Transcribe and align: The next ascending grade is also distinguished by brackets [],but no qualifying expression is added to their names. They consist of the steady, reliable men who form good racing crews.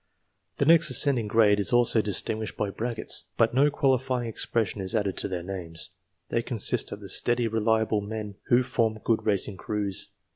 The 0.57 0.65
next 0.65 0.89
ascending 0.89 1.27
grade 1.27 1.59
is 1.59 1.71
also 1.71 2.01
distinguished 2.01 2.57
by 2.57 2.71
brackets 2.71 3.25
[],but 3.37 3.53
no 3.53 3.69
qualifying 3.69 4.27
expression 4.27 4.81
is 4.81 4.95
added 4.95 5.15
to 5.17 5.27
their 5.27 5.43
names. 5.43 5.91
They 6.29 6.41
consist 6.41 6.91
of 6.91 7.01
the 7.01 7.07
steady, 7.07 7.47
reliable 7.47 8.01
men 8.01 8.33
who 8.47 8.63
form 8.63 8.97
good 9.03 9.27
racing 9.27 9.57
crews. 9.57 10.07